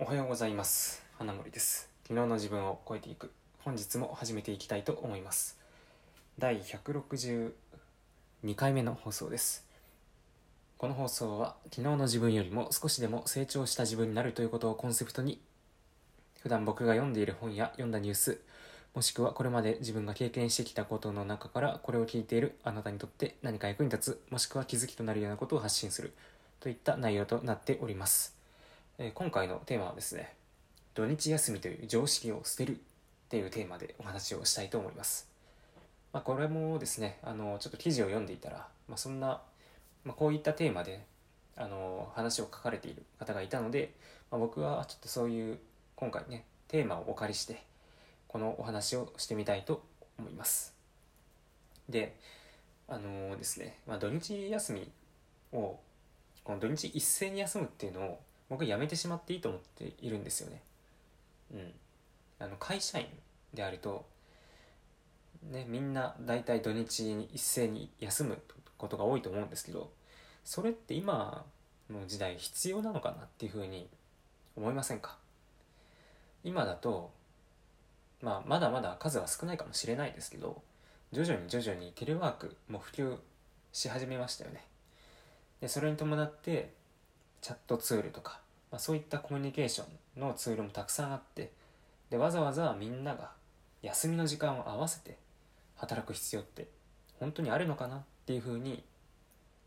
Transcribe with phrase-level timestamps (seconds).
[0.00, 1.02] おはようございます。
[1.18, 1.90] 花森です。
[2.06, 3.32] 昨日の自分を超えていく。
[3.64, 5.58] 本日も始めていきたいと思います。
[6.38, 7.50] 第162
[8.54, 9.66] 回目の放送です。
[10.78, 15.40] この放送は昨日の自分よりも少しでも成長した自分になるということをコンセプトに
[16.42, 18.40] 普段僕が読んでいる本や読んだニュース
[18.94, 26.14] もしくはこれまで自分が経験してきたことの中からこれを聞いているあなたにとって何か役に立つもしくは気づきとなるようなことを発信する
[26.60, 28.37] といった内容となっております。
[29.00, 30.34] え、今回のテーマはですね
[30.94, 32.78] 土日休みという常識を捨てるっ
[33.28, 35.28] ていうテーマでお話をしたいと思います、
[36.12, 39.40] まあ、これもですねあのちょっと記事を読んでいたら、まあ、そんな、
[40.04, 41.04] まあ、こういったテーマで
[41.56, 43.94] あの話を書かれている方がいたので、
[44.32, 45.58] ま、僕はちょっとそういう
[45.94, 47.62] 今回ねテーマをお借りして
[48.26, 49.82] このお話をしてみたいと
[50.18, 50.74] 思います。
[51.88, 52.16] で
[52.88, 54.90] あの、ですね、ま、土日休み
[55.52, 55.78] を
[56.42, 60.62] この土日一斉に休むっていうのを僕やめてしまっていいと思っているんですよね。
[61.52, 61.72] うん。
[62.40, 63.06] あの会社員
[63.52, 64.06] であると、
[65.50, 68.38] ね、みんな大体土日に一斉に休む
[68.76, 69.90] ことが多いと思うんですけど、
[70.44, 71.44] それって今
[71.90, 73.88] の時代必要なのかなっていうふうに
[74.56, 75.16] 思いませんか？
[76.44, 77.10] 今だと、
[78.22, 80.62] まあ、まだまだ数は少ないかもしれないですけど、
[81.12, 83.16] 徐々に徐々にテレワークも普及
[83.72, 84.64] し始めましたよね。
[85.60, 86.72] で、それに伴って、
[87.40, 89.84] チャットツールとか、まあ、そういったコミュニケーショ
[90.16, 91.52] ンのツールもたくさんあって
[92.10, 93.30] でわざわざみんなが
[93.82, 95.16] 休みの時間を合わせて
[95.76, 96.68] 働く必要って
[97.18, 98.82] 本当にあるのかなっていうふうに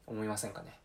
[0.08, 0.78] 思いませんかね。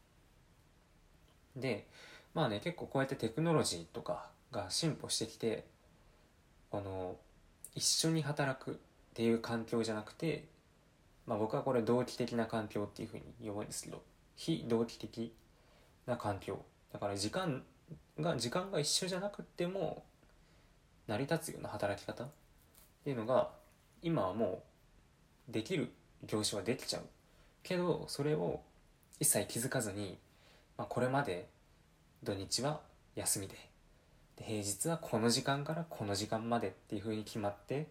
[1.57, 1.87] で
[2.35, 5.65] まあね結構こうやってテクノロジーとかが進歩してきて
[6.71, 7.17] この
[7.75, 8.75] 一緒に働くっ
[9.15, 10.45] ていう環境じゃなくて
[11.27, 14.03] まあ僕はこれ同期的な環境っていうふうに呼ぶんですけど
[14.37, 15.33] 非同期的
[16.07, 16.61] な環境。
[16.93, 17.63] だから時間
[18.21, 20.05] が時間が一緒じゃなくても
[21.07, 22.29] 成り立つような働き方っ
[23.05, 23.51] ていうのが
[24.03, 24.63] 今はも
[25.49, 25.93] うできる
[26.25, 27.03] 業種はできちゃう。
[27.63, 28.61] けどそれを
[29.19, 30.19] 一切気づかずに、
[30.77, 31.49] まあ、これまで
[32.23, 32.81] 土日は
[33.15, 33.55] 休みで
[34.37, 37.89] で平日はこの時間からこの時間までっていうふうに決まって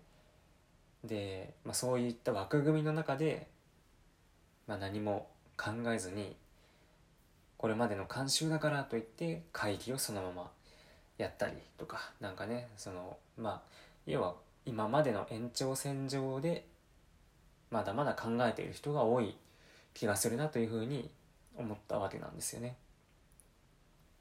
[1.03, 3.47] で、まあ、そういった枠組みの中で、
[4.67, 5.27] まあ、何も
[5.57, 6.35] 考えずに
[7.65, 10.51] これまでの慣習だからといって会議をそのまま
[11.17, 13.61] やったりとかなんかねそのまあ
[14.05, 14.35] 要は
[14.67, 16.67] 今までの延長線上で
[17.71, 19.35] まだまだ考えている人が多い
[19.95, 21.09] 気がするなというふうに
[21.57, 22.75] 思ったわけなんですよね。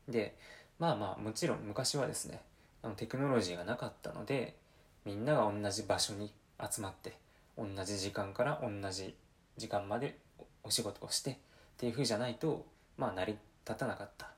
[0.09, 0.35] で
[0.79, 2.41] まあまあもちろん昔はですね
[2.83, 4.57] あのテクノロジーがなかったので
[5.05, 6.33] みんなが同じ場所に
[6.67, 7.13] 集まって
[7.59, 9.15] 同じ時間から同じ
[9.59, 10.17] 時間まで
[10.63, 11.37] お仕事をしてっ
[11.77, 12.65] ていうふうじゃないと
[12.97, 14.31] まあ成り立たなかった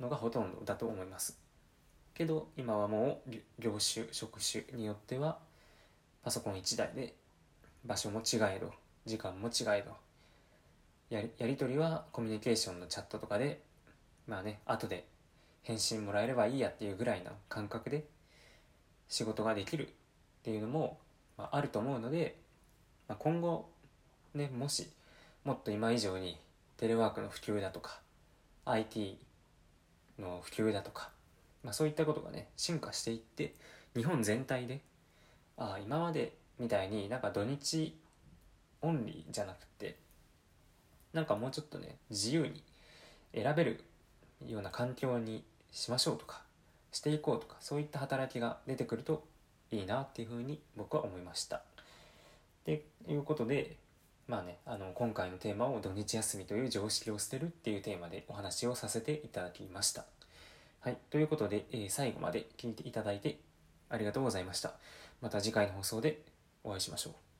[0.00, 1.38] のがほとんどだと思います。
[2.14, 5.38] けど今はもう業種職種によっては
[6.22, 7.14] パソコン1台で
[7.84, 8.72] 場所も違えど
[9.06, 9.96] 時間も違えど
[11.10, 13.62] やりやり取りはコミュニケーションのチャットとかで
[14.26, 15.06] まあね後で
[15.62, 18.04] 返信もらえればいいやっていうぐらいの感覚で
[19.08, 19.90] 仕事ができるっ
[20.42, 20.98] ていうのも、
[21.36, 22.36] まあ、あると思うので、
[23.08, 23.68] まあ、今後
[24.34, 24.88] ねもし
[25.44, 26.38] もっと今以上に
[26.76, 28.00] テレワークの普及だとか
[28.64, 29.18] IT
[30.18, 31.10] の普及だとか、
[31.62, 33.54] まあ、そういったことがね進化していって
[33.94, 34.80] 日本全体で
[35.56, 37.96] ああ今までみたいになんか土日
[38.80, 39.96] オンリーじゃなくて
[41.12, 42.62] なんかもうちょっとね自由に
[43.34, 43.84] 選べる
[44.46, 46.42] ような環境にしましょうとか
[46.90, 49.24] していこうとかそういった働きが出てくると
[49.70, 51.62] いいなっていうふうに僕は思いました。
[52.64, 53.76] ということで
[54.28, 60.04] まあね、あの今回のテーマを土日休みという常識を捨てるっていうテーマでお話をさせていただきました。
[60.80, 63.38] はい、ということで、えー、最後まで聞いていただいて
[63.88, 64.74] ありがとうございました。
[65.20, 66.22] また次回の放送で
[66.64, 67.31] お会いしましょう。